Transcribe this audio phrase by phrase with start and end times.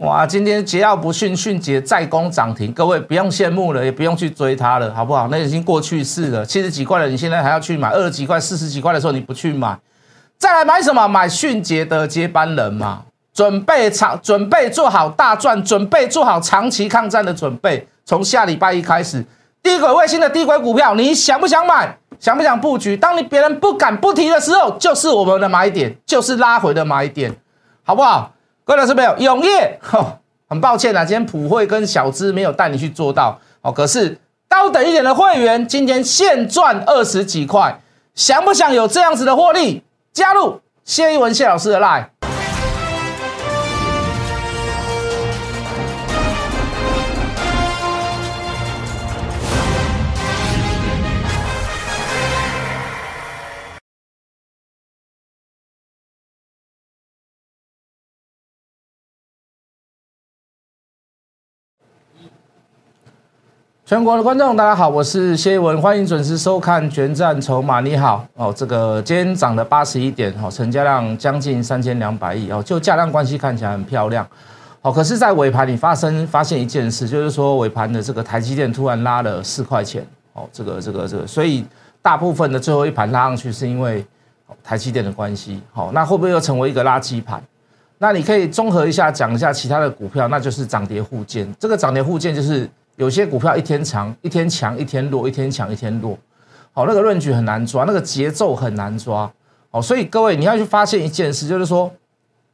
[0.00, 5.26] 哇，今天桀骜不驯，迅捷再攻涨停，各位不用羡慕了，也不用去追它了，好不好？
[5.26, 7.90] 那已经过去式了，七十几块了，你现在还要去买？
[7.90, 9.76] 二十几块、四十几块的时候你不去买，
[10.38, 11.08] 再来买什么？
[11.08, 13.02] 买迅捷的接班人嘛，
[13.34, 17.88] 准备长，准备做好大赚，准备做好长期抗战的准备。
[18.04, 19.24] 从下礼拜一开始，
[19.60, 21.98] 低轨卫星的低轨股票，你想不想买？
[22.20, 22.96] 想不想布局？
[22.96, 27.34] 当你别人不敢不提的时候，就是我们的买点，就是拉回的买点，
[27.82, 28.32] 好不好？
[28.68, 29.80] 各位老师朋友永业，
[30.46, 33.72] 很抱歉啊，今天普惠跟小资没有带你去做到哦。
[33.72, 37.80] 可是高等一点的会员今天现赚二十几块，
[38.14, 39.82] 想不想有这样子的获利？
[40.12, 42.08] 加入谢一文谢老师的 line。
[63.88, 67.80] 全国的观众，大家好，我是谢文，欢迎准时收看《全战筹码》。
[67.82, 74.28] 你好，哦，这个今天涨了八十一点，哦，成交量将近三千两百亿，哦，就价量关系看起来很漂亮，
[74.82, 81.64] 哦，可是，在尾盘你发生发现一件事，就是说尾盘的这个台积电突然拉了四块钱，哦，这个这个这个，所以
[82.02, 84.04] 大部分的最后一盘拉上去是因为
[84.62, 87.42] 台积电的关系，好，那会不会又成为一个垃圾盘？
[87.96, 92.68] 那你可以综合一下讲一下其他的股票，那就是涨跌互见，这个涨跌互见就是。
[92.98, 96.18] 有些股票一天强一天强一天弱，一天强一天弱，
[96.72, 99.30] 好，那个论据很难抓，那个节奏很难抓，
[99.70, 101.88] 好，所以各位你要去发现一件事，就是说，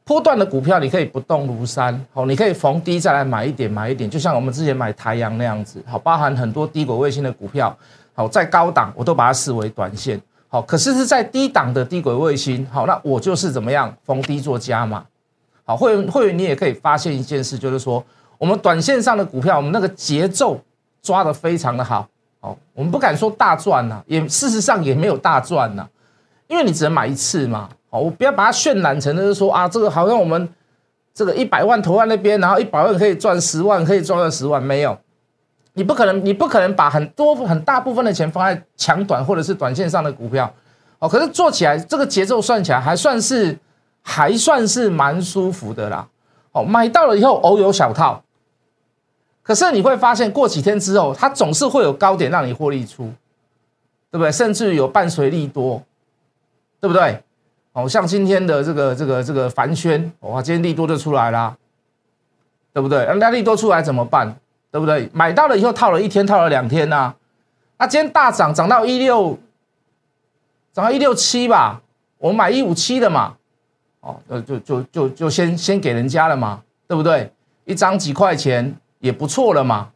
[0.05, 7.75] 波段的股票你可以不动如山，好，你可以逢低再来买一点买一点，就像我们之前买台阳那样子，好，包含很多低轨卫星的股票，
[8.13, 15.03] 好，在高档我都把它视为短线，好，可是是在低档的低轨卫星，好，那我就是怎么样逢低做加码，
[15.65, 18.05] 好，会员会员你也可以发现一件事，就是说。
[18.39, 20.61] 我们短线上的股票，我们那个节奏
[21.03, 22.09] 抓得非常的好，
[22.41, 25.87] 哦，我们不敢说大赚呐，也事实上也没有大赚呐，
[26.49, 30.49] 因为你只能买一次嘛，哦，我不要把它渲染成就是说啊，这个好像我们
[31.13, 34.99] 这个一百万投在那边，然后一百万可以赚十万，可以赚二十万，没有，
[35.75, 40.53] 你不可能，你不可能把很多很大部分的钱放在强短或者是短线上的股票，
[40.99, 43.57] 哦，可是做起来这个节奏算起来还算是
[44.03, 46.07] 还算是蛮舒服的啦，
[46.55, 48.23] 哦，买到了以后偶有小套。
[49.43, 53.13] 可是你会发现，过几天之后，它总是会有高点让你获利出，
[54.11, 54.33] 对不对？
[54.33, 55.83] 甚至有伴随利多，
[56.81, 57.23] 对不对？
[57.73, 61.57] 哦，像今天的这个这个这个凡轩，哇，今天利多就出来啦，
[62.73, 63.05] 对不对？
[63.19, 64.37] 那利多出来怎么办？
[64.71, 65.11] 对不对？
[65.13, 67.15] 买到了以后套了一天，套了两天呐，
[67.79, 69.39] 那今天大涨，涨到一六，
[70.73, 71.83] 涨到一六七吧，
[72.19, 73.35] 我买一五七的嘛，
[74.05, 77.33] 哦，就就就就就先先给人家了嘛，对不对？
[77.65, 78.77] 一张几块钱。
[79.01, 79.91] 也不错了嘛，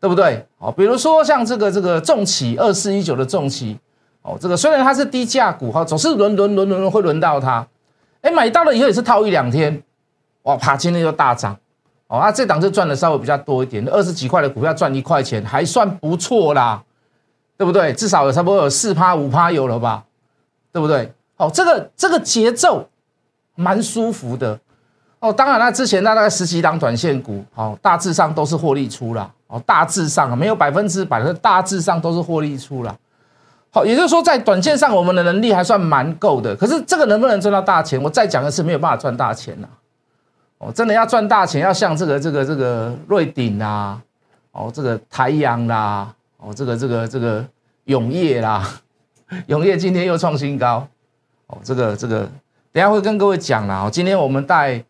[0.00, 0.42] 对不对？
[0.58, 3.78] 好，比如说像这个这个重企二四一九的重企，
[4.22, 7.66] 哦，这个虽然它是低价股哈，总是轮轮轮轮轮会轮到它，
[8.22, 9.82] 哎，买到了以后也是套一两天，
[10.44, 11.54] 哇，啪，今天又大涨，
[12.06, 16.82] 哦，啊，这档就赚的稍微比较多一点，二十几块的股票赚一块钱，还算不错啦，
[17.58, 17.92] 对不对？
[17.92, 20.02] 至少有差不多有四趴五趴有了吧，
[20.72, 21.12] 对不对？
[21.36, 22.88] 哦，这个这个节奏
[23.58, 24.58] 蛮舒服的。
[25.18, 32.96] 哦，当然，那之前那大概十几档短线股，好，大致上都是获利出了，哦，大致上没有百分之百，是大致上都是获利出了。
[33.70, 36.54] 好，也就是说，在短线上我们的能力还算蛮够的。
[36.54, 38.00] 可是这个能不能赚到大钱？
[38.00, 39.68] 我再讲一次，没有办法赚大钱呐。
[40.58, 44.00] 哦，真的要赚大钱，要像这个这个这个瑞鼎啦，
[44.52, 47.44] 哦，这个台阳啦，哦，这个这个这个
[47.84, 48.66] 永业啦，
[49.46, 50.86] 永业今天又创新高，
[51.48, 52.28] 哦，这个这个
[52.78, 53.90] 等下会跟各位讲啦。
[53.90, 54.80] 今天我们带。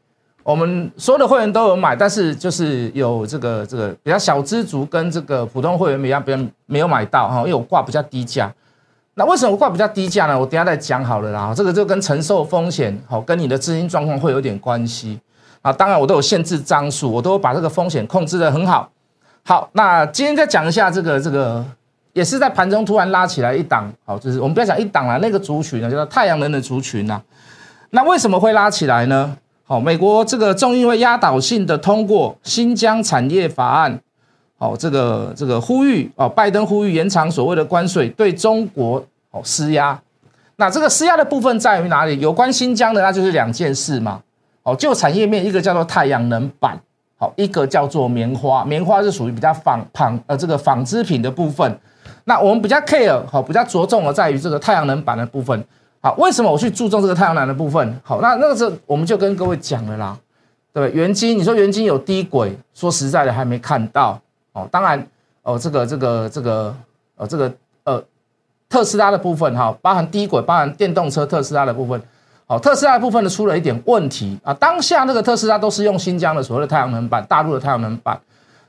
[0.43, 8.51] 我们所有的会员都有买，但是就是有这个这个比较小资族跟这个普通会员一样，别人没有买到哈，因为我挂比较低价。
[9.13, 10.39] 那为什么挂比较低价呢？
[10.39, 11.53] 我等下再讲好了啦。
[11.55, 15.21] 这个就跟承受风险好，跟你的资金状况会有点关系
[15.61, 15.71] 啊。
[15.71, 18.91] 当然我都有限制张数，我都把这个风险控制的很好。
[19.45, 21.63] 好，那今天再讲一下这个这个，
[22.15, 27.21] 也是在盘中突然拉起来一档，好，就是我们不要讲一档了，那个族群呢叫做太阳能的族群呐。
[27.91, 29.37] 那为什么会拉起来呢？
[29.65, 34.01] 好，美国这个众议会压倒性的通过新疆产业法案，
[34.59, 40.01] 好，这个这个呼吁哦，拜登呼吁延长所谓的关税对中国哦施压。
[40.57, 42.19] 那这个施压的部分在于哪里？
[42.19, 44.21] 有关新疆的，那就是两件事嘛。
[44.63, 46.79] 哦，就产业面，一个叫做太阳能板，
[47.17, 48.65] 好，一个叫做棉花。
[48.65, 51.79] 棉花是属于比较纺纺呃这个纺织品的部分。
[52.25, 55.65] 那我们比较 care 好，比较着重的在于这个太阳能板的部分。
[56.01, 58.01] 好，为什么我去注重这个太阳能的部分？
[58.05, 60.17] 好，那那个时候我们就跟各位讲了啦。
[60.73, 64.21] 对元金，你说元金有低轨，说实在的还没看到
[64.53, 64.69] 哦。
[64.71, 65.05] 当然
[65.43, 66.73] 哦，这个这个这个
[67.17, 67.53] 呃这个
[67.83, 68.01] 呃
[68.69, 72.01] 特斯拉的部分哈，包含低轨，包含电动车特斯拉的部分，
[72.47, 74.55] 哦特斯拉的部分呢出了一点问题啊。
[74.55, 78.21] 当下那个特斯拉都是用新疆的所谓的太阳能板，大陆的太阳能板，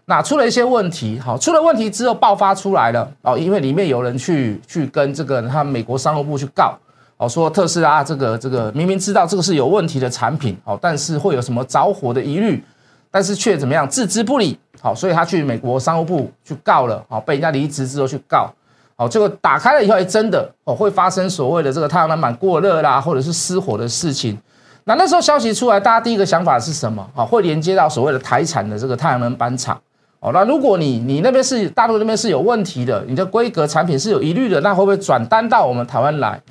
[0.05, 6.75] 那出了一些问题，好出了问题之后爆发出来了哦，因为里面有人去去跟这个他美国商务部去告。
[7.19, 12.63] 哦，说特斯拉这个这个明明知道这个是有问题的产品，哦，但是会有什么着火的疑虑，
[13.11, 18.49] 但是却怎么样置之不理，好，所以他去美国商务部去告了，好，被人家离职之后去告，
[18.95, 24.37] 好，结果打开了以后，还真的哦会发生所谓的这个太阳能板过热啦，或者是失火的事情。
[24.85, 27.05] 那那时候消息出来，大家第一个想法是什么？
[27.13, 29.77] 好，会连接到所谓的台产的这个太阳能板厂，
[30.21, 36.41] 哦，那如果你你那边是大陆那边是有问题的，你的规格产品是有疑虑的，那会不会转单到我们台湾来？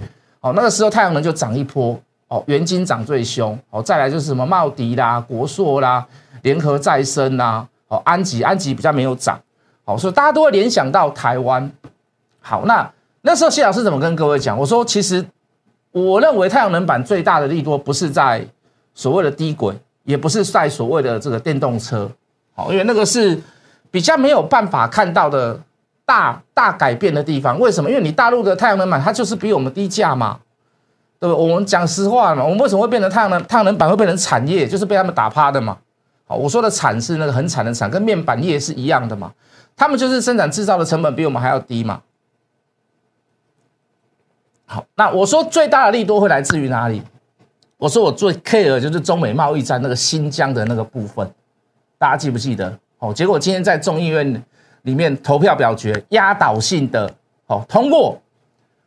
[0.48, 6.06] 哦，那个时候太阳能就涨一波，哦，元金涨最凶，哦，再来就是什么茂迪啦、国硕啦、
[6.42, 9.38] 联合再生啦，哦，安吉安吉比较没有涨，
[9.84, 11.70] 好，所以大家都会联想到台湾。
[12.40, 12.90] 好，那
[13.20, 14.56] 那时候谢老师怎么跟各位讲？
[14.58, 15.24] 我说，其实
[15.92, 18.46] 我认为太阳能板最大的利多不是在
[18.94, 19.74] 所谓的低轨，
[20.04, 22.10] 也不是在所谓的这个电动车，
[22.54, 23.38] 好，因为那个是
[23.90, 25.60] 比较没有办法看到的。
[26.08, 27.90] 大大改变的地方，为什么？
[27.90, 30.40] 因为你大陆的太阳能板，它就是比我们低价嘛，
[31.20, 31.44] 对不对？
[31.44, 35.76] 我们讲实话嘛，我们为什么会变成太阳能太阳能板会变成产业，就是被他们打趴的嘛。
[36.26, 39.30] 好，我说的惨是那个很惨的惨，跟面板业是一样的嘛。
[39.76, 42.00] 他们就是生产制造的成本比我们还要低嘛。
[44.64, 47.02] 好，那我说最大的利多会来自于哪里？
[47.76, 51.30] 我说我最 care 就是中美贸易战那个新疆的那个部分，
[51.98, 52.78] 大家记不记得？
[52.98, 54.42] 哦，结果今天在众议院。
[54.82, 57.10] 里面投票表决压倒性的
[57.46, 58.20] 哦通过，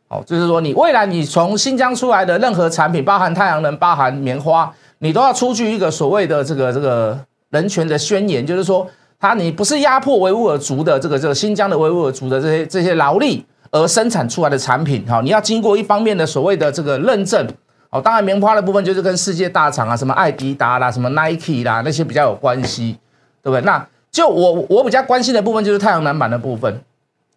[0.08, 7.18] 哦就是说你未来你从新疆出来的任何产品，包含太阳能、包含棉花，你都要出具一个所谓的这个这个
[7.50, 8.86] 人权的宣言，就是说
[9.20, 17.46] 他你不是压迫维吾尔族的这个这个新疆的维吾尔族的这些这些劳力而生产出来的产品，哈，你要经过一方面的所谓的这个认证，
[17.90, 22.98] 哦，当然棉花的部分就是跟世界大厂啊，什么艾迪达啦、什么 Nike 啦那些比较有关系，
[23.42, 23.62] 对不对？
[23.62, 26.84] 那就我我比较关心的部分就是太阳能板的部分，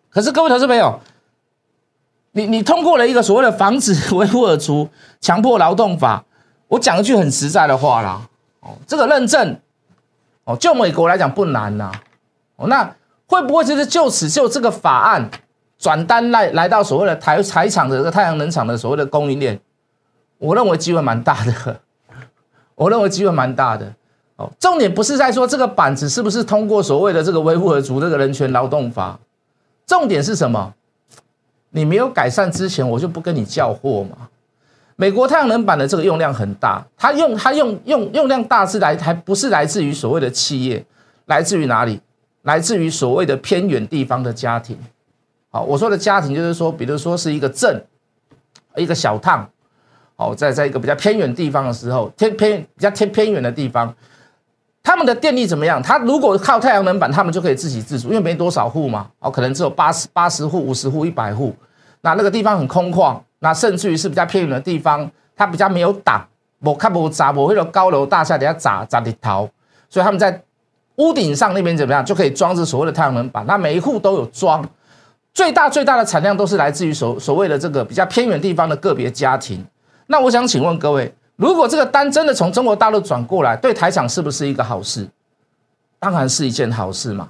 [0.10, 1.00] 可是各位投资朋友，
[2.34, 4.90] 你你通过了一个所谓的防止 维吾尔族
[5.22, 6.26] 强迫劳动法，
[6.68, 8.28] 我讲一句很实在的话啦，
[8.60, 9.58] 哦，这个认证，
[10.44, 11.90] 哦，就美国来讲不难呐，
[12.58, 12.94] 哦，那
[13.26, 15.32] 会不会就是就此就这个法案
[15.80, 19.58] 转单来来到所谓的台台厂的这个太阳能厂的所谓的供应链？
[20.40, 21.80] 我认为机会蛮大的，
[22.76, 23.94] 我认为机会蛮大的。
[24.38, 29.18] 哦，重点不是在说这个板子是不是通过所谓的这个维吾尔族这个人权劳动法，
[29.88, 30.74] 重点是什么？
[31.70, 34.30] 你没有改善之前，我就不跟你叫货嘛。
[34.98, 40.86] 美国太阳能板的这个用量很大，它用它用用用量大是来还不是来自于所谓的企业，
[41.26, 42.00] 来自于哪里？
[42.44, 44.78] 来自于所谓的偏远地方的家庭。
[45.50, 47.84] 好，我说的家庭就是说，比如说是一个镇，
[48.76, 49.50] 一个小趟，
[50.16, 53.94] 哦，在在一个比较偏远地方的时候，偏偏比较偏偏远的地方。
[54.86, 55.82] 他们的电力怎么样？
[55.82, 61.52] 他如果靠太阳能板，他们就可以自给自足，因为没多少户嘛，哦，可能只有八十八十户、五十户、一百户，
[62.02, 66.24] 那那个地方很空旷，那甚至于是比较偏远的地方，它比较没有挡，
[66.60, 69.50] 我看不砸，我会有高楼大厦底下砸砸的逃，
[69.90, 70.40] 所以他们在
[70.98, 74.64] 屋顶上那边怎么样，就可以装置所谓的太阳能板，那每一户都有装，
[75.34, 79.66] 最大最大的产量都是来自于所所谓的这个比较偏远地方的个别家庭。
[80.06, 81.12] 那我想请问各位。
[81.36, 85.08] 如果这个单真的从中国大陆转过来，对台厂是不是一个好事？
[86.00, 87.30] 当然是一件好事嘛，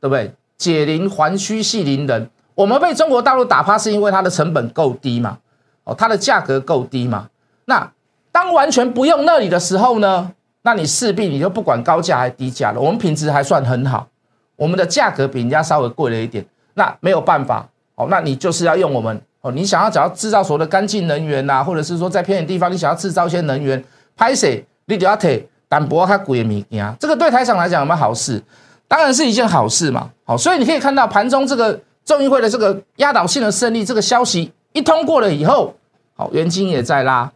[0.00, 0.32] 对不对？
[0.56, 2.30] 解铃还须系铃人。
[2.54, 5.38] 我们被中国大陆打趴，是因为它的成本够低嘛？
[5.82, 7.28] 哦，它的价格够低嘛？
[7.64, 7.90] 那
[8.30, 10.32] 当完全不用那里的时候呢？
[10.62, 12.80] 那你势必你就不管高价还是低价了。
[12.80, 14.08] 我们品质还算很好，
[14.56, 18.06] 我们的价格比人家稍微贵了一点，那没有办法哦。
[18.08, 19.20] 那你就是要用我们。
[19.44, 23.84] 哦，你想要只要制造所谓的干净能源呐，或者是说在偏远地方，你想要制造一些能源，
[24.16, 24.48] 拍摄
[24.86, 28.42] 你就要提淡薄它贵的物件，这个对台厂来讲有没有好事？
[28.88, 30.10] 当然是一件好事嘛。
[30.24, 35.74] 好，所以你可以看到盘中这个众议会的这个压倒性的胜利，这个消息一通过了以后，
[36.16, 37.30] 好，元金也在拉，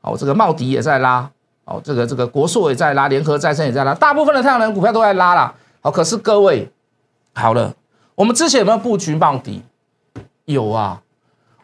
[0.00, 1.30] 好，这个茂迪也在拉，
[1.64, 5.54] 好，这个这个国硕也在拉，联合再生也在拉，大部分的太阳能股票都在拉了。
[5.80, 6.68] 好，可是各位，
[7.32, 7.72] 好了，
[8.16, 9.62] 我们之前有没有布局茂迪？
[10.46, 11.00] 有啊。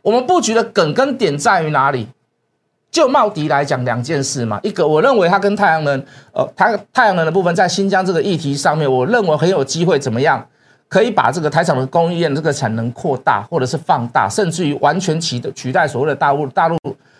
[0.03, 2.09] 我们布局的梗跟点在于哪里？
[2.91, 4.59] 就茂迪来讲，两件事嘛。
[4.65, 10.45] 一个，我认为它跟太阳能，呃，它太阳能的部分在新疆这个议题上面，我认为很有机会怎么样，
[10.89, 16.77] 可以把这个台厂的供应链这个产能扩大，或者是放大，甚至于完全取取代所谓的大陆大陆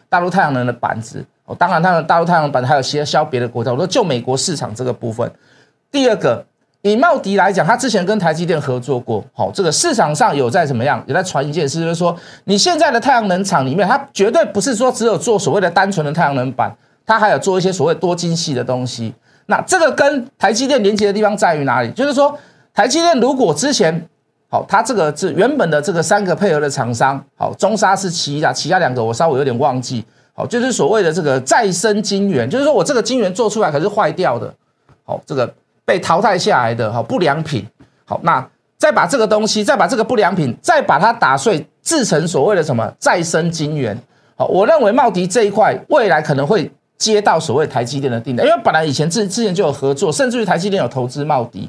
[0.09, 1.25] 大陆太阳能的板子。
[1.45, 3.71] 哦，当然，它的大陆太阳板还有些销别的国家。
[3.71, 5.31] 我说就美国市场这个部分。
[5.93, 6.45] 第二个，
[6.83, 11.03] 以茂迪来讲，他之前跟台积电合作过，好，这个市场上有在怎么样？
[11.07, 19.15] 有在传一件事，就是说你现在的太阳能厂里面，它绝对不是说只有做所谓的单纯的太阳能板，它还有做一些所谓多晶系的东西。
[19.47, 21.91] 那这个跟台积电连接的地方在于哪里？
[21.91, 22.39] 就是说，
[22.73, 24.09] 台积电如果之前
[24.49, 34.53] 好，它这个是原本的这个三个配合的厂商，好，中沙是其一其他两个我稍微有点忘记，好，就是所谓的这个再生晶圆，就是说我这个晶圆做出来可是坏掉的，
[35.05, 35.53] 好，这个
[35.91, 37.67] 被淘汰下来的，哈不良品，
[38.05, 43.99] 好，那再把这个东西，再把这个不良品，再把它打碎，制成所谓的什么再生晶圆，
[44.37, 46.71] 好，我认为茂迪这一块未来可能会。
[47.01, 51.67] 接到所谓台积电的订单，因为本来以前之之前就有合作，甚至于台积电有投资茂迪。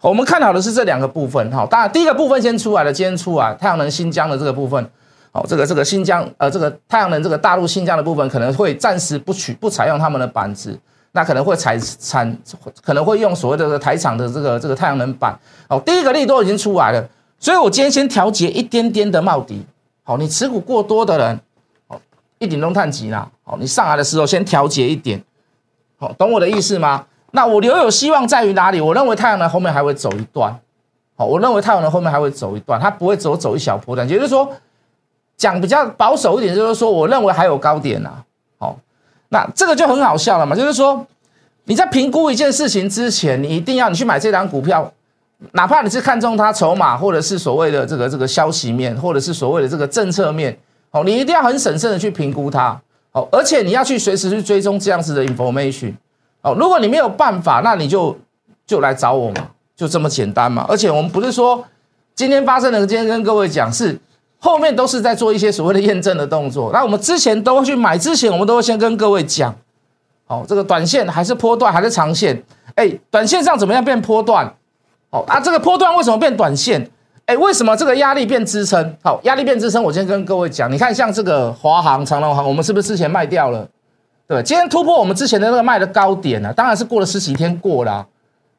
[0.00, 4.88] 我们看好的是这两个部分，哈，当然第一个部分先出来了，今天出来太阳能新疆的这个部分，
[5.32, 10.78] 好，这个这个新疆呃这个太阳能这个大陆新疆的部分可能会暂时不取不采用他们的板子，
[11.18, 12.38] 那可能会采产
[12.80, 15.36] 可能会用所谓的台厂的这个这个太阳能板，
[15.68, 17.04] 哦，第一个利都已经出来了，
[17.40, 19.66] 所以我今天先调节一点点的茂迪，
[20.04, 21.40] 好，你持股过多的人。
[21.88, 22.00] 哦
[22.40, 25.20] 一点都探急啦，好，你上来的时候先调节一点，
[25.98, 27.04] 好，懂我的意思吗？
[27.32, 28.80] 那我留有希望在于哪里？
[28.80, 30.56] 我认为太阳能后面还会走一段，
[31.16, 34.48] 好，我认为太阳能后面还会走一段，它不会走走一小波段，也就是说，
[35.36, 38.22] 讲比较保守一点，就是说，我认为还有高点呐，
[39.30, 41.06] 那这个就很好笑了嘛，就是说，
[41.64, 44.92] 你在评估一件事情之前，你一定要你去买这张股票，
[45.52, 50.58] 哪怕你是看中它筹码，或者是所谓的这个这个消息面，或者是所谓的这个政策面。
[50.90, 52.80] 哦，你一定要很审慎的去评估它，
[53.12, 55.92] 哦，而且你要去随时去追踪这样子的 information，
[56.40, 58.16] 哦，如果你没有办法，那你就
[58.66, 60.64] 就来找我嘛，就这么简单嘛。
[60.66, 61.62] 而且我们不是说
[62.14, 64.00] 今天发生的，今天跟各位讲是
[64.38, 66.70] 后面都是在做一些所谓的验证的动作。
[66.72, 69.54] 那我们之前都会去买，之前我们都会先跟各位讲，
[70.26, 72.42] 好，这个短线还是波段还是长线？
[72.74, 74.54] 哎，短线上怎么样变波段？
[75.10, 76.88] 好啊，这个波段为什么变短线？
[77.26, 78.96] 哎，为什么这个压力变支撑？
[79.02, 83.68] 好，压力变支撑，我今天跟各位讲，你看像这个华航、长隆航，我们是不是之前卖掉了？
[84.26, 86.52] 对，今天突破我们之前的那个卖的高点呢？
[86.52, 88.06] 当然是过了十几天过了，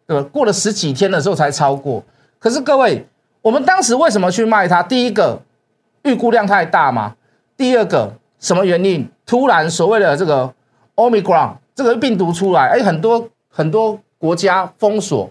[0.06, 0.28] 对吧？
[0.32, 2.04] 过了十几天的时候才超过。
[2.40, 3.08] 可是各位，
[3.42, 4.82] 我们当时为什么去卖它？
[4.84, 5.40] 第一个，
[6.04, 7.16] 预估量太大嘛。
[7.58, 9.08] 第二个，什么原因？
[9.26, 10.52] 突然所谓的这个
[10.96, 15.30] Omicron 这个病毒出来，哎，很多很多国家封锁。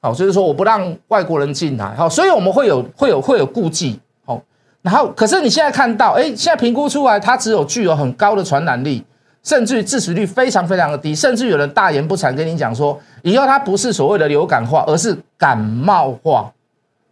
[0.00, 4.38] 好，所以说我不让外国人进来，好，所以我们会有会有会有顾忌，好，
[4.82, 9.02] 然后可是你现在看到，哎，现在评估出来它只有具有很高的传染力，
[9.42, 16.52] 甚至于致死率非常非常的低，甚至有人大言不惭跟你讲说，以后它不是所谓的流感化，而是感冒化，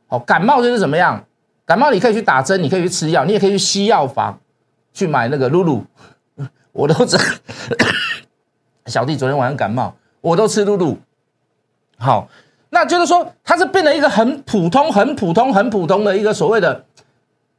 [0.08, 1.24] 好，感冒就是怎么样？
[1.64, 4.38] 感冒你可以去打针，你可以去吃药，你也可以去西药房
[4.92, 5.84] 去买那个露露，
[6.72, 7.18] 我都这
[8.86, 10.98] 小弟昨天晚上感冒，我都吃露露，
[11.98, 12.28] 好。
[12.74, 16.82] 那就是说，它是变成一个很普通、很普通、很普通的一个所谓的，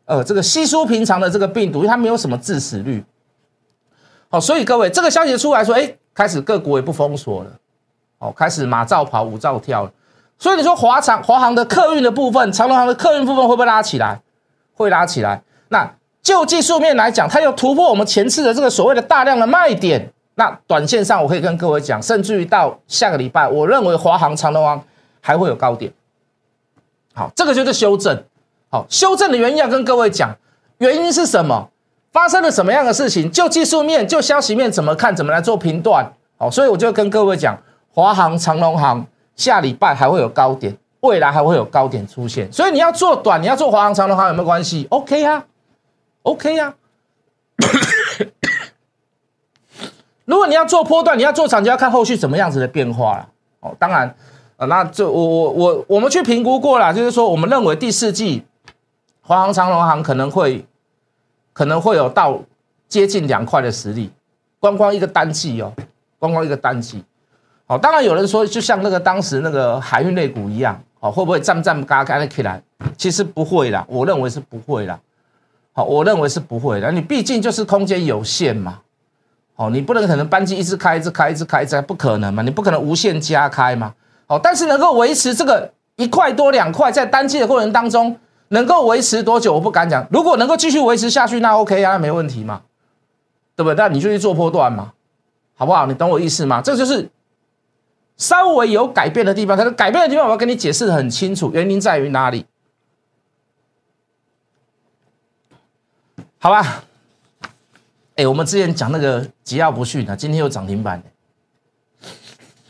[0.06, 3.06] 呃，这个稀疏平常的这个病毒，因为它没有什么致死率。
[4.30, 7.52] 好，所以各位，这个消息出来说，哎，开始各国也不封锁了，
[8.18, 9.94] 哦，开始马照跑，舞照跳了。
[10.44, 14.20] 所以你说华长、华航的客运的部分，长龙航的客运部分会不会拉起来？
[14.76, 15.42] 会拉起来。
[15.70, 15.90] 那
[16.22, 20.12] 就技术面来讲，它又突破我们前次的这个所谓的大量的卖点。
[20.36, 24.84] 那短线上，我可以跟各位讲，甚至于到下个礼拜，我认为华航、长龙航。
[25.26, 25.90] 还会有高点，
[27.14, 28.26] 好，这个就是修正。
[28.70, 30.36] 好，修正的原因要跟各位讲，
[30.80, 31.70] 原因是什么？
[32.12, 33.32] 发生了什么样的事情？
[33.32, 35.16] 就技术面，就消息面怎么看？
[35.16, 36.12] 怎么来做评断？
[36.38, 37.58] 好，所以我就跟各位讲，
[37.94, 42.52] 华航、长隆航下礼拜还会有高点，未来还会有高点出现。
[42.52, 45.46] 所以你要做短，你要做华航、长隆航有没有关系？OK 啊
[46.24, 46.76] ，OK 啊。
[50.26, 53.30] 如果你要做波段，你要做长，就要看后续怎么样子的变化了。
[53.60, 54.16] 哦，当然。
[54.66, 58.46] 那这我我我我们去评估过了，就是说我们认为第四季
[59.22, 60.66] 华航、长隆航可能会
[61.52, 62.40] 可能会有到
[62.88, 64.10] 接近两块的实力，
[64.62, 65.74] 光光一个单季哦，
[66.18, 67.04] 光光一个单季。
[67.74, 72.62] 好，当然有人说就像那个当时那个海运类股一样，哦会不会站站嘎嘎的起来？
[72.96, 75.00] 其实不会啦，我认为是不会啦。
[75.72, 78.78] 好，我认为是不会的，你毕竟就是空间有限嘛。
[79.56, 83.92] 好，你不能可能班机一直开一直开一直开一直不可能嘛，你不可能无限加开嘛。
[84.28, 88.16] 哦，但是能够维持这个一块多两块，在单机的过程当中，
[88.50, 90.06] 能够维持多久，我不敢讲。
[90.12, 92.62] 如果能够继续维持下去，那 OK 啊，那没问题嘛，
[93.56, 93.74] 对不对？
[93.74, 94.92] 那你就去做波段嘛，
[95.56, 95.88] 好不好？
[95.88, 96.62] 你懂我意思吗？
[96.62, 97.10] 这就是
[98.18, 99.58] 稍微有改变的地方。
[99.58, 102.46] 可是改变的地方，我要跟你解释的很清楚，原因在于哪里？
[106.40, 106.84] 好吧？
[108.16, 111.02] 哎，我们之前讲那个桀骜不驯啊，今天又涨停板，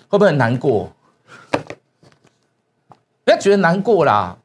[0.08, 0.94] 会不会很难过？
[3.26, 4.38] 不要觉得难过啦，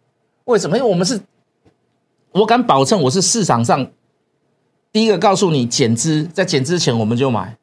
[0.45, 0.79] 为什么？
[0.79, 1.21] 因为我们是，
[2.31, 3.87] 我敢保证，我是市场上
[4.91, 7.58] 第一个告诉你减资，在减之前我们就买。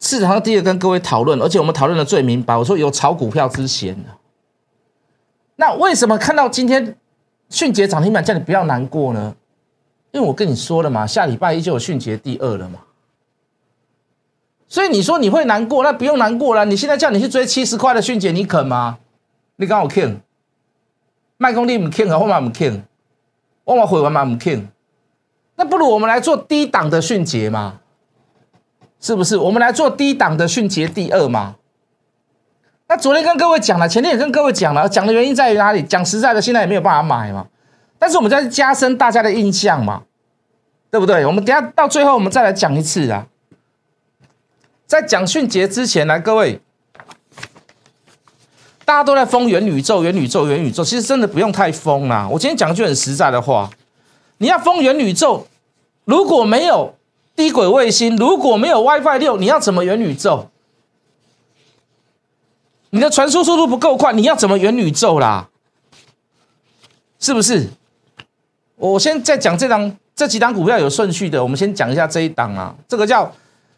[0.00, 2.56] 市场上第一个跟各位讨论，而且我们讨论的最明白。
[2.56, 3.96] 我说有炒股票之嫌，
[5.56, 6.96] 那为什么看到今天
[7.50, 9.34] 迅捷涨停板叫你不要难过呢？
[10.12, 12.80] 因为我跟你说了嘛，下礼拜一就有迅捷第二了嘛。
[14.66, 16.64] 所以你说你会难过，那不用难过了。
[16.64, 18.98] 你现在叫你去追七十块的迅捷，你肯吗？
[19.56, 20.20] 你刚我肯，
[21.36, 22.82] 卖功力唔肯啊，我嘛唔肯，
[23.64, 24.66] 我嘛回完嘛唔肯。
[25.56, 27.80] 那不如我们来做低档的迅捷嘛。
[29.00, 29.36] 是不是？
[29.38, 31.56] 我们来做低档的迅捷第二嘛？
[32.86, 35.82] 那昨天跟各位讲了，前天也跟各位讲了，讲的原因在于哪里？
[35.82, 37.46] 讲实在的，现在也没有办法买嘛。
[37.98, 40.02] 但是我们在加深大家的印象嘛，
[40.90, 41.24] 对不对？
[41.24, 43.26] 我们等下到最后，我们再来讲一次啊。
[44.86, 46.60] 在讲迅捷之前，来各位，
[48.84, 52.28] 大家都在封元宇宙，元宇宙，元宇宙，其实真的不用太疯啦。
[52.30, 53.70] 我今天讲一句很实在的话，
[54.38, 55.46] 你要封元宇宙，
[56.04, 56.94] 如果没有。
[57.40, 60.48] 低轨卫星如果没有 WiFi 六，你要怎么元宇宙？
[62.90, 65.48] 你的传输速度不够快，你要怎么元宇宙啦？
[67.18, 67.70] 是不是？
[68.76, 72.76] 我先在讲这档这几档股票有顺序的，我们先讲一下这一档啊。
[72.86, 73.32] 这个叫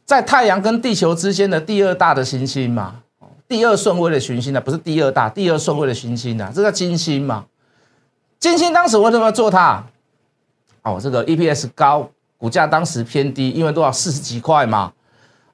[0.05, 2.97] 在太阳跟地球之间的第二大的行星嘛，
[3.47, 7.47] 第二顺位的行星呢，不是第二大，第二顺位的行星啊，这叫金星嘛。
[8.41, 9.85] 金星当时为什么要做它？
[10.83, 12.11] 哦，这个 EPS 高。
[12.43, 14.91] 股价当时偏低，因为多少四十几块嘛，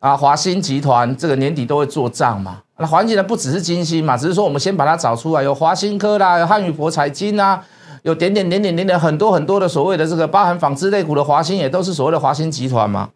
[0.00, 2.62] 啊，华兴集团这个年底都会做账嘛。
[2.78, 7.62] 那环境呢不只是金星嘛，只是说我们先把它找出来，有华兴科啦，有汉语博彩金啊，
[8.04, 13.11] 有点点点点点点很多很多的所谓的这个包含纺织类股的华兴也都是所谓的华兴集团嘛。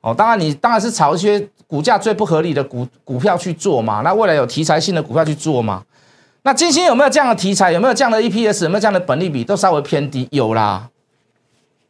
[0.00, 4.00] 哦，当然你当然是炒一些股价最不合理的股股票去做嘛。
[4.00, 5.82] 那未来有题材性的股票去做嘛。
[6.44, 7.72] 那金星有没有这样的题材？
[7.72, 8.64] 有没有这样的 EPS？
[8.64, 9.44] 有没有这样的本利比？
[9.44, 10.88] 都稍微偏低，有啦。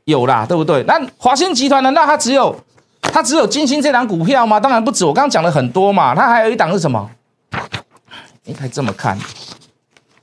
[0.08, 0.82] 有啦，对不对？
[0.84, 2.58] 那华兴集团难道它只有
[3.02, 4.58] 它只有金星这档股票吗？
[4.58, 6.14] 当然不止，我刚刚讲了很多嘛。
[6.14, 7.10] 它还有一档是什么？
[8.44, 9.18] 你可以这么看，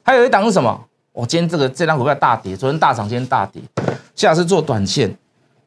[0.02, 0.84] 还有一档是什么？
[1.14, 3.62] 我今天这个这档股票大跌，昨天大涨，今天大跌，
[4.16, 5.08] 下次做短线，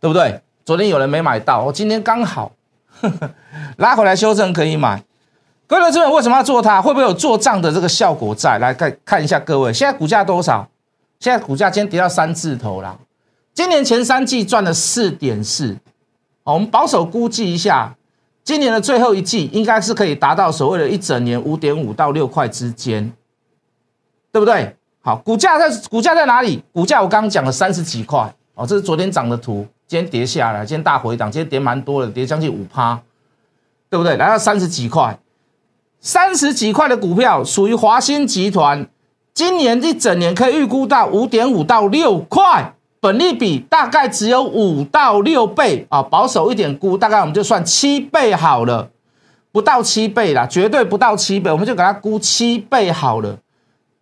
[0.00, 0.40] 对不对？
[0.64, 2.50] 昨天有人没买到，我今天刚好
[3.78, 5.00] 拉回来修正可以买。
[5.68, 6.82] 各位这边为什么要做它？
[6.82, 8.58] 会不会有做账的这个效果在？
[8.58, 10.68] 来看看一下各位，现在股价多少？
[11.20, 12.98] 现在股价今天跌到三字头了。
[13.58, 15.76] 今年前三季赚了四点四，
[16.44, 17.92] 我们保守估计一下，
[18.44, 23.12] 今年的最后一季应该是可以达到所谓的一整年五点五到六块之间，
[24.30, 24.76] 对不对？
[25.00, 26.62] 好，股价在股价在哪里？
[26.72, 33.00] 股价我刚刚讲了三十几块哦，这是昨天涨的图，今天跌下来，今天大回档，今天跌蛮多的，跌将近五趴，
[33.90, 34.16] 对不对？
[34.16, 35.18] 来到三十几块，
[36.00, 38.86] 三十几块的股票属于华兴集团，
[39.34, 42.74] 今年一整年可以预估到五点五到六块。
[43.00, 48.90] 本利比大概只有五到六倍啊，保守一点估，大概我们就算七倍好了，
[49.52, 53.38] 不到七倍啦，绝对不到七倍，我们就给它估七倍好了。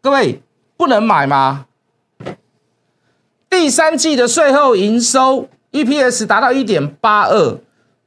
[0.00, 0.40] 各位
[0.76, 1.66] 不能买吗？
[3.50, 7.59] 第三季的税后营收 EPS 达到一点八二，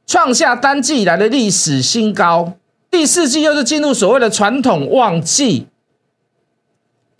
[0.06, 2.54] 创下单季以来的历史新高。
[2.90, 5.68] 第四季又是进入所谓的传统旺季。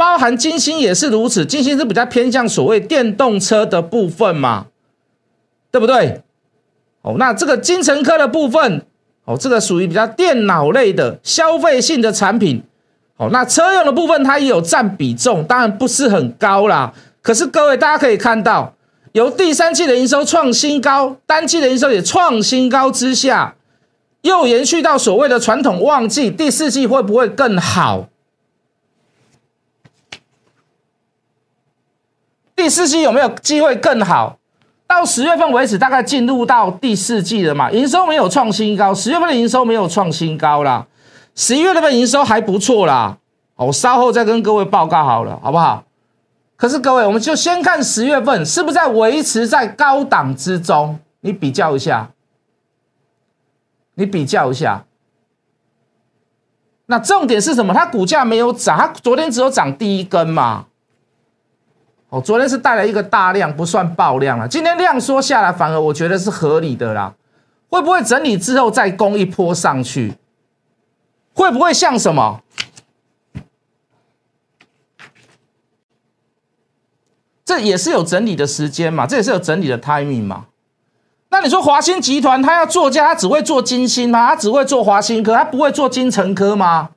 [0.01, 4.69] 包含金星也是如此，金星是比较偏向所谓电动车的部分嘛，
[5.71, 6.23] 对不对？
[7.03, 8.87] 哦，那这个金城科的部分，
[9.27, 12.63] 哦，这个属于比较电脑类的消费性的产品，
[13.19, 16.95] 哦，那车用的部分它也有占比重，当然不是很高啦。
[17.21, 18.73] 可是各位大家可以看到，
[19.13, 23.55] 由第三季的营收创新高，单季的营收也创新高之下，
[24.23, 28.07] 又延续到所谓的传统旺季，第四季会不会更好？
[32.61, 34.37] 第四季有没有机会更好？
[34.87, 37.71] 到十月份为止，大概进入到第四季了嘛？
[37.71, 40.87] 营收没有创新高，十月份的营收没有创新高啦。
[41.35, 43.17] 十一月份营收还不错啦。
[43.57, 45.85] 我稍后再跟各位报告好了，好不好？
[46.59, 50.99] 可是各位，我们就先看十月份是不是在维持在高档之中？
[51.21, 52.11] 你比较一下，
[53.95, 54.85] 你比较一下。
[56.85, 57.73] 那重点是什么？
[57.73, 60.67] 它股价没有涨，它昨天只有涨第一根嘛。
[62.11, 64.47] 哦，昨天是带来一个大量，不算爆量了。
[64.47, 67.15] 今天量缩下来，反而我觉得是合理的啦。
[67.69, 70.15] 会不会整理之后再攻一波上去？
[71.33, 72.43] 会不会像什么？
[77.45, 80.47] 这也是有整理的时间嘛，这也是有整理的 timing 嘛。
[81.31, 84.31] 那你说华兴集团他要做价，他只会做金星吗？
[84.31, 86.91] 他只会做华兴科，他不会做金城科吗？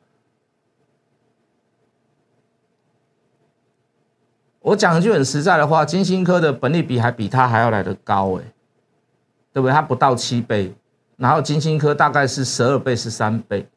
[4.63, 8.43] 我讲一句很实在的话，金星科的本利比还比它还要来得高哎，
[9.52, 9.73] 对不对？
[9.73, 10.73] 它不到七倍，
[11.17, 13.67] 然后金星科大概是十二倍、十三倍。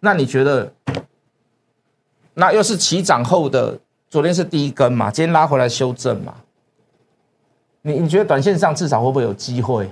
[0.00, 0.70] 那你觉得，
[2.34, 3.78] 那又是起涨后的？
[4.10, 6.34] 昨天是第一根嘛，今天拉回来修正嘛。
[7.80, 9.90] 你你觉得短线上至少会不会有机会？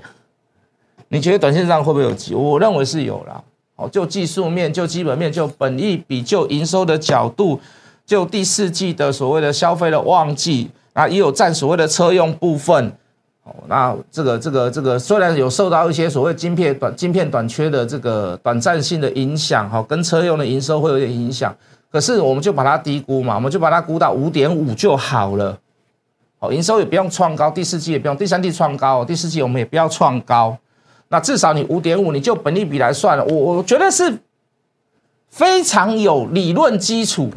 [1.08, 2.34] 你觉得短线上会不会有机？
[2.34, 3.42] 我认为是有啦。
[3.76, 7.58] 哦，就技术面、就基本面、就本益比、就营收的角度。
[8.06, 12.92] 就第四季的所谓的消费的旺季啊，也有占所谓的车用部分
[13.44, 13.54] 哦。
[13.66, 21.54] 那这个这个这个虽然有受到一些所谓晶片短晶片短缺的这个短暂性的影响哈，跟车用的营收会有点影响，
[21.90, 25.58] 可是我们就把它低估嘛，我们就把它估到五点五就好了。
[26.38, 30.54] 好，营收也不用创高，第四季也不用，第三季创高，第四季我们也不要创高。
[31.08, 34.18] 那至少你五点五，你就本利比来算了，我我觉得是
[35.30, 37.30] 非常有理论基础。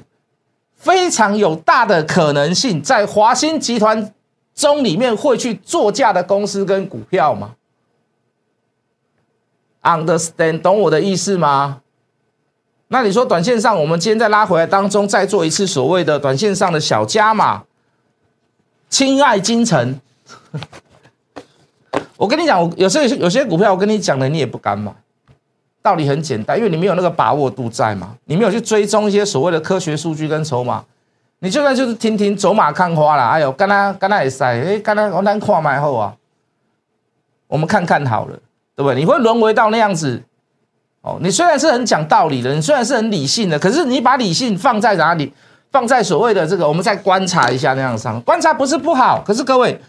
[0.78, 4.14] 非常有大的可能性，在华兴集团
[4.56, 7.56] 中里面会去作价的公司跟股票吗
[9.82, 11.82] ？Understand，懂我的意思吗？
[12.90, 17.64] 那你说短线上，我们今天在拉回来当中，再做一次所谓的短线上的小加码。
[18.90, 20.00] 亲爱金城，
[22.16, 24.94] 我跟你讲，我有些有些股票，我跟你讲了，你也不敢买。
[25.88, 30.84] 道理很简单，因为你没有那个把握度在嘛，你没有去追踪一些所谓的科学数据跟筹码，
[31.40, 33.30] 你就算就是听听走马看花啦。
[33.30, 36.14] 哎呦，刚刚刚刚也塞，哎，刚刚我难跨买后啊，
[37.48, 38.34] 我们看看好了，
[38.76, 39.00] 对不对？
[39.00, 40.22] 你会沦为到那样子
[41.04, 41.18] 哦。
[41.22, 45.32] 你虽然是很讲道理的，你虽然是很理性的，可是你把理性放在哪里？
[45.72, 49.80] 放在所谓的这个，我们再观察一下那样上，观察不是不好，可是各位，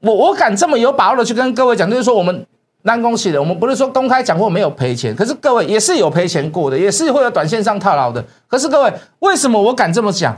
[0.00, 2.44] 我我敢这么有把握的去跟各位讲，就是说我们。
[2.86, 8.22] 难恭喜的，我们不是说公开讲过没有赔钱，可是各位也是有赔钱过的，也是会有短线上套牢的。
[8.46, 10.36] 可是各位，为什么我敢这么讲？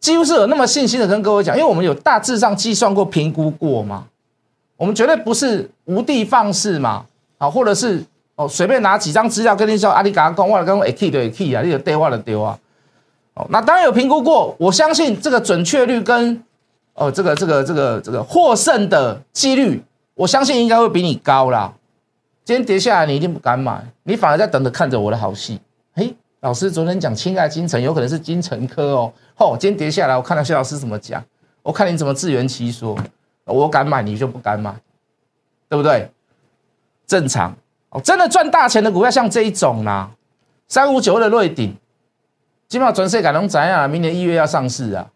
[0.00, 4.04] 几乎是有那么信心的跟各位讲，因为我们有大致上计算过、评估过嘛。
[4.78, 7.04] 我们绝对不是无的放矢嘛，
[7.36, 8.02] 啊，或者是
[8.36, 12.58] 哦随便拿几张资料跟你说，阿里嘎讲，我跟我 A K 的 A K 啊，你就对话的丢啊。
[13.34, 16.42] 哦，那当然有评估过，我相信这个准确率跟
[16.94, 19.82] 哦这个这个这个这个获胜的几率。
[20.14, 21.72] 我相信应该会比你高啦。
[22.44, 25.60] 今天跌下来，你一定不敢买，你反而在等着看着我的好戏。
[25.94, 29.12] 嘿，老师昨天讲亲爱金城，有可能是金城科哦。
[29.34, 31.22] 吼，今天跌下来，我看到谢老师怎么讲，
[31.62, 32.96] 我看你怎么自圆其说。
[33.46, 34.74] 我敢买，你就不敢买，
[35.68, 36.10] 对不对？
[37.06, 37.54] 正常
[37.90, 38.00] 哦。
[38.00, 40.10] 真的赚大钱的股票，像这一种啦，
[40.68, 41.76] 三五九的瑞鼎，
[42.68, 45.10] 基本上全世界拢知啊，明年一月要上市啊。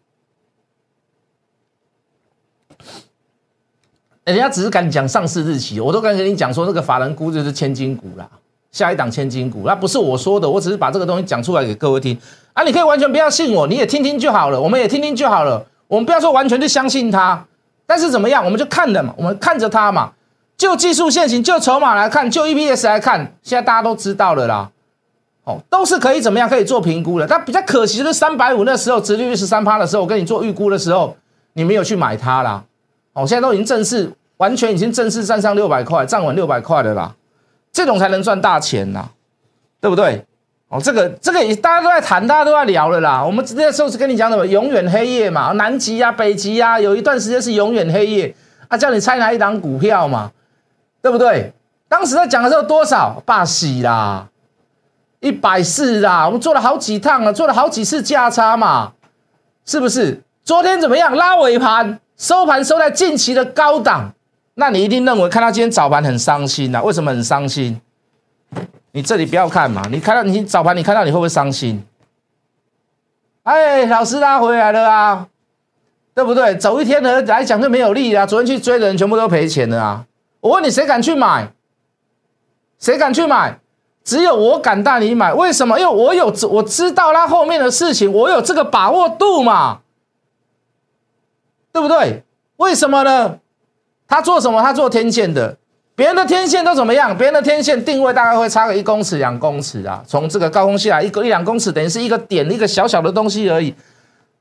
[4.29, 8.27] 人家只是敢讲上市日期，我都敢跟你讲说，那个法人估就是千金股啦，
[8.71, 12.17] 下一档千金股，那不是我说的，我只是把这个东西讲出来给各位听
[12.53, 12.63] 啊。
[12.63, 15.65] 你可以完全不要信我，你也听听就好了，我们也听听就好了。
[15.87, 17.45] 我们不要说完全就相信它，
[17.87, 20.11] 但是怎么样，我们就看着嘛，我们看着它嘛。
[20.57, 24.69] 就技术线型，就筹码来看，就 EPS 来看，现在大家都知道了啦。
[25.45, 27.25] 哦，都是可以怎么样，可以做评估的。
[27.25, 31.15] 但比较可惜的是，三百五那时候，殖利率十三趴的时候，我跟你做预估的时候，
[31.53, 32.61] 你没有去买它啦。
[33.13, 34.11] 哦，现在都已经正式。
[34.39, 37.15] 完全已经正式站上六百块，站稳六百块的啦，
[37.71, 39.07] 这种才能赚大钱呐，
[39.79, 40.25] 对不对？
[40.69, 43.23] 哦，这个这个也大家都在谈，大家都在聊了啦。
[43.25, 44.45] 我们那时候是跟你讲什么？
[44.45, 48.35] 永远黑夜嘛，南极啊、北极啊，有一段时间是永远黑夜
[48.67, 50.31] 啊，叫你猜哪一档股票嘛，
[51.01, 51.51] 对不对？
[51.87, 53.21] 当时在讲的时候多少？
[53.25, 54.27] 霸喜啦，
[55.19, 58.93] 一百四啦，我们做了好几趟了，做了好几次价差嘛，
[59.65, 60.21] 是不是？
[60.43, 61.15] 昨天怎么样？
[61.15, 64.13] 拉尾盘，收盘收在近期的高档。
[64.59, 66.83] 那你一定认为看到今天早盘很伤心呐？
[66.83, 67.79] 为什么很伤心？
[68.91, 71.81] 你这里不要看嘛，你看到你早盘你看到你会不会伤心？
[73.43, 75.27] 哎，老师拉回来了啊，
[76.13, 76.57] 对不对？
[76.57, 78.25] 走一天的来讲就没有利啊。
[78.25, 80.05] 昨天去追的人全部都赔钱了啊。
[80.41, 81.53] 我问你，谁敢去买？
[82.79, 83.61] 谁敢去买？
[84.03, 85.33] 只有我敢带你买。
[85.33, 85.79] 为什么？
[85.79, 89.79] 因为我有我知道它后面的事情，我有这个把握度嘛，
[91.71, 92.23] 对不对？
[92.57, 93.39] 为什么呢？
[94.09, 94.59] 他做什么？
[94.59, 95.55] 他做天线的，
[95.95, 97.15] 别人的天线都怎么样？
[97.15, 103.73] 别人的天线定位大概会差个一公尺、两公尺啊，从这个高空下来一个一两公尺，等于是一个点，一个小小的东西而已。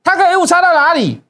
[0.02, 1.20] 它可以误差到哪里？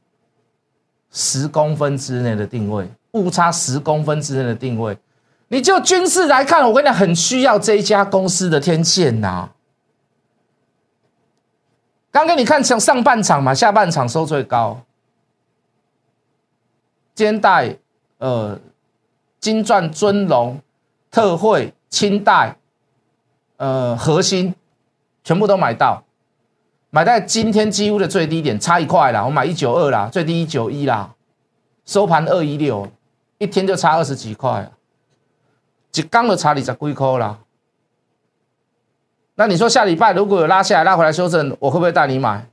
[1.11, 4.97] 十公分之内的定位，误差十公分之内的定位。
[5.49, 9.49] 你就军事来看，我跟你讲，很需要这一家公司的天线呐。
[12.13, 14.81] 刚跟你看上上半场嘛，下半场收最高，
[17.17, 17.79] 肩带。
[18.19, 18.59] 呃，
[19.41, 20.61] 金钻、尊龙、
[21.11, 22.57] 特惠、清代，
[23.57, 24.55] 呃，核心
[25.25, 26.03] 全部都买到，
[26.91, 31.15] 买在今天几乎的最低点，差一块啦，我买一九二啦，最低一九一啦，
[31.87, 32.89] 收盘二一六，
[33.39, 34.71] 一天就差二十几块，
[35.95, 37.39] 一缸的差二十几块啦。
[39.37, 42.45] 那你说下礼拜如果有拉下来拉回来修正，我会不会带你买？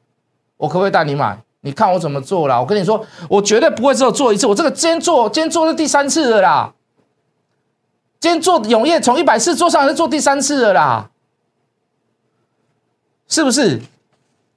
[0.58, 1.40] 我可不可以带你买？
[1.66, 2.60] 你看我怎么做啦？
[2.60, 6.72] 我跟你说，我绝对不会只有做一次，我这个今天做，今天做是第三次了啦。
[8.20, 11.10] 今天做永业从一百次做上来，是做第三次了啦，
[13.28, 13.82] 是不是？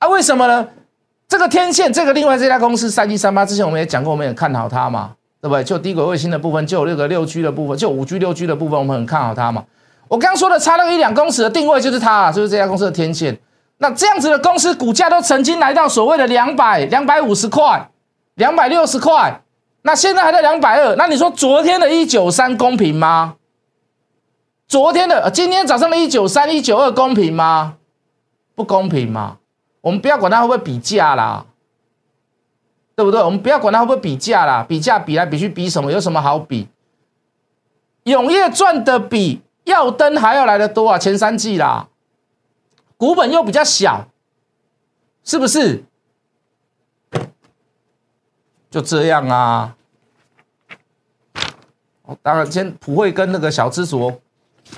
[0.00, 0.68] 啊，为什么呢？
[1.26, 5.64] 这个天线，这个另外这家公司三一三八，之前我们也讲过，我们也看好它嘛，对不对？
[5.64, 9.64] 就低轨卫星的部分，就有那个六 G 的部分，就五 G 六 G 的部分，我们很看好它嘛。
[10.08, 13.38] 我刚刚说的差那个一两公尺的定位就是它，就是这家公司的天线。
[13.78, 17.90] 那这样子的公司股价都曾经来到所谓的两百、两百五十块、
[18.34, 19.42] 两百六十块，
[19.82, 20.96] 那现在还在两百二。
[20.96, 23.36] 那你说昨天的一九三公平吗？
[24.66, 27.76] 昨天的、今天早上的一九三、一九二公平吗？
[28.54, 29.38] 不公平嘛？
[29.80, 31.46] 我们不要管它会不会比价啦，
[32.96, 33.22] 对不对？
[33.22, 35.92] 我们不要管它会不会比价啦，比价比来比去比什么？
[35.92, 36.68] 有什么好比？
[38.04, 39.42] 永业赚的比。
[39.64, 41.88] 耀灯还要来的多啊，前三季啦，
[42.98, 44.08] 股本又比较小，
[45.24, 45.84] 是不是？
[48.68, 49.76] 就这样啊。
[52.02, 54.12] 哦，当然，先普惠跟那个小资族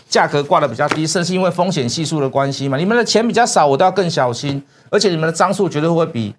[0.09, 2.77] 价格挂的比较低，是是因为风险系数的关系嘛？
[2.77, 6.35] 你们的钱比较少，我都要更小心，而且你们的张数绝对会比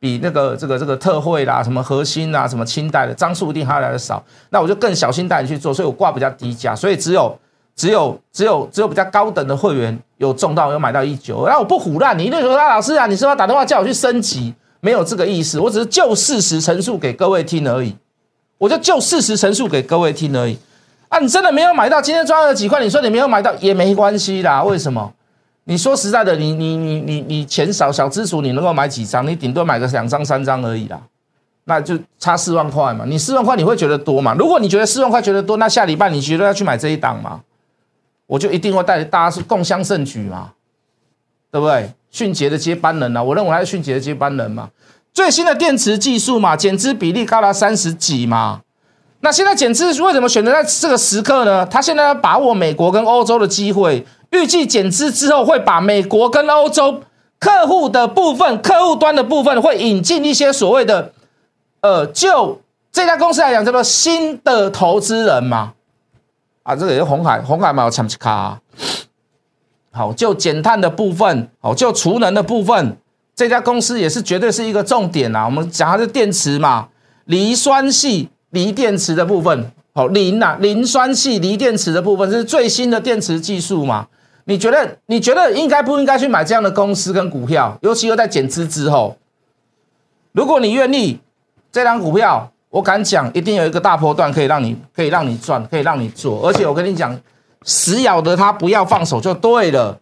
[0.00, 7.38] 比那个这个这个特惠啦、什么核心啊、什么清代的张数一定还要来的少，那我就更小心带你去做，所以我挂比较低价，所以只有。
[7.76, 14.54] 只有只有只有比较高等的会员有中到有买到一九，那我不胡乱，你那时候老师啊，你是要打电话叫我去升级？
[14.80, 17.94] 没有这个意思，我只是就事实陈述给各位听而已，
[18.58, 20.56] 我就就事实陈述给各位听而已。
[21.08, 24.62] 啊，你真的没有买到，今天赚了几块，你说你没有买到也没关系啦。
[24.62, 25.12] 为什么？
[25.64, 29.26] 你说实在的，你你你你你钱少小资主，你能够买几张？
[29.26, 31.00] 你顶多买个两张三张而已啦，
[31.64, 33.04] 那就差四万块嘛。
[33.06, 34.34] 你四万块你会觉得多嘛？
[34.38, 37.40] 如果你觉得四万块觉得多，那下礼拜你绝对要去买这一档嘛。
[38.26, 40.52] 我就一定会带大家是共襄盛举嘛，
[41.50, 41.90] 对不对？
[42.10, 44.70] 迅捷的接班人啊，我认为还是迅捷的接班人嘛。
[45.12, 48.60] 最新的电池技术嘛，减资比例高达三十几嘛。
[49.20, 51.64] 那现在减资为什么选择在这个时刻呢？
[51.66, 57.02] 他现在要把握美国跟欧洲的机会，预计减资之后会把美国跟欧洲
[57.38, 61.12] 客户的部分、客户端的部分会引进一些所谓的，
[61.80, 62.60] 呃，就
[62.92, 65.72] 这家公司来讲叫做新的投资人嘛。
[66.66, 68.60] 啊，这个也是红海，红海嘛有抢起卡。
[69.92, 72.96] 好，就减碳的部分，好，就储能的部分，
[73.36, 75.44] 这家公司也是绝对是一个重点啊。
[75.44, 76.88] 我们讲它是电池嘛，
[77.26, 84.08] 磷酸系锂电池的部分，好，磷呐，磷酸系锂电池的部分是最新的电池技术嘛？
[84.46, 87.78] 你觉得你觉得应该不应该去买这样的公司跟股票？
[87.82, 89.16] 尤其又在减资之后，
[90.32, 91.20] 如果你愿意，
[91.70, 92.50] 这张股票。
[92.70, 96.46] 我敢讲，一定有一个大波段可以让你，可以让你赚，可以让你做。
[96.46, 97.18] 而且我跟你讲，
[97.62, 99.98] 死咬的它不要放手就对了。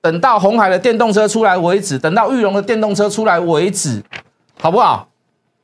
[0.00, 4.02] 等到红海的电动车出来为止，等到玉龙的电动车出来为止，
[4.60, 5.08] 好不好？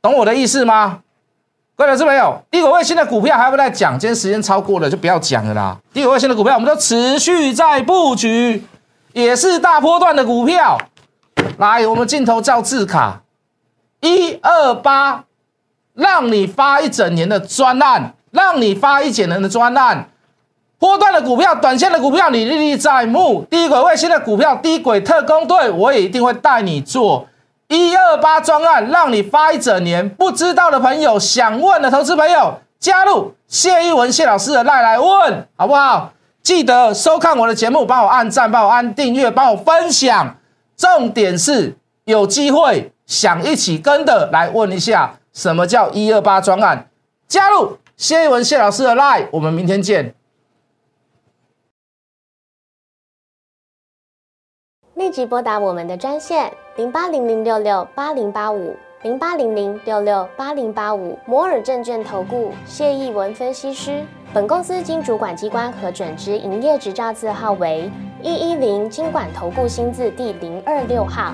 [0.01, 0.99] 懂我的意思吗？
[1.75, 2.39] 各位老师没有？
[2.51, 5.77] 低轨卫星的股票还不在讲，今天时间超过了就不要讲了啦。
[5.93, 8.63] 低轨卫星的股票我们都持续在布局，
[9.13, 10.77] 也是大波段的股票。
[11.57, 13.21] 来，我们镜头照字卡，
[14.01, 15.23] 一二八。
[15.93, 20.09] 让你发一整年的专案，让你发一整年的专案，
[20.79, 23.45] 波段的股票、短线的股票，你历历在目。
[23.49, 27.27] 低轨卫星的股票、低轨特工队，我也一定会带你做
[27.67, 30.07] 一二八专案，让你发一整年。
[30.09, 36.11] 不知道的朋友，想问的投资朋友，加入谢一文谢老师的赖来问，好不好？
[36.41, 40.35] 记得收看我的节目，帮我按赞，帮我按订阅，帮我分享。
[40.75, 45.13] 重点是有机会想一起跟的来问一下。
[45.33, 46.89] 什么叫一二八专案？
[47.27, 50.13] 加入谢一文谢老师的 line，我们明天见。
[54.93, 64.05] 立即拨打我们的专线零八零零六六八零八五零八零零六六八零八五摩尔证券投顾谢一文分析师。
[64.33, 67.91] 本公司经主管机关核准之营业执照字号为
[68.21, 71.33] 一一零金管投顾新字第零二六号。